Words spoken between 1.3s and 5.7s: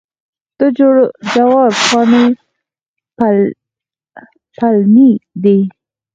جوارو پاڼې پلنې دي.